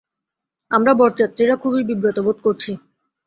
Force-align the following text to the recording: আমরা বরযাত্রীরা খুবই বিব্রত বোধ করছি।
আমরা 0.71 0.91
বরযাত্রীরা 0.93 1.55
খুবই 1.55 1.81
বিব্রত 1.89 2.17
বোধ 2.19 2.37
করছি। 2.43 2.71